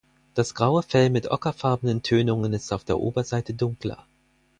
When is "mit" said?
1.11-1.27